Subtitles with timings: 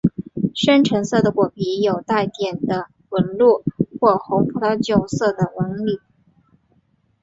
[0.55, 3.63] 深橙色的果皮有带点的纹路
[3.99, 5.99] 或红葡萄酒色的纹理。